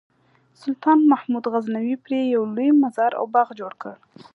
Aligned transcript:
سلطان 0.61 0.97
محمود 1.11 1.45
غزنوي 1.53 1.95
پرې 2.05 2.19
یو 2.35 2.43
لوی 2.55 2.69
مزار 2.83 3.11
او 3.19 3.25
باغ 3.33 3.47
جوړ 3.59 3.71
کړ. 3.81 3.93